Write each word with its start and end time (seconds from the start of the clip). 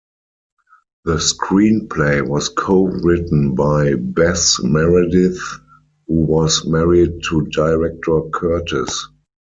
The 1.05 1.17
screenplay 1.17 2.27
was 2.27 2.49
co-written 2.49 3.53
by 3.53 3.93
Bess 3.99 4.57
Meredyth, 4.63 5.37
who 6.07 6.13
was 6.21 6.65
married 6.65 7.21
to 7.29 7.41
director 7.49 8.21
Curtiz. 8.33 8.91